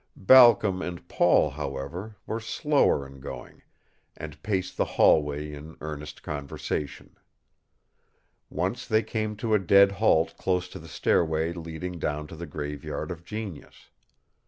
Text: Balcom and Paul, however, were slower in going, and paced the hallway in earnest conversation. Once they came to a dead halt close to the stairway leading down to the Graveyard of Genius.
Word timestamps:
Balcom 0.15 0.81
and 0.81 1.07
Paul, 1.07 1.51
however, 1.51 2.15
were 2.25 2.39
slower 2.39 3.05
in 3.05 3.19
going, 3.19 3.61
and 4.17 4.41
paced 4.41 4.75
the 4.75 4.83
hallway 4.97 5.53
in 5.53 5.77
earnest 5.79 6.23
conversation. 6.23 7.15
Once 8.49 8.87
they 8.87 9.03
came 9.03 9.35
to 9.35 9.53
a 9.53 9.59
dead 9.59 9.91
halt 9.91 10.35
close 10.37 10.67
to 10.69 10.79
the 10.79 10.87
stairway 10.87 11.53
leading 11.53 11.99
down 11.99 12.25
to 12.25 12.35
the 12.35 12.47
Graveyard 12.47 13.11
of 13.11 13.23
Genius. 13.23 13.91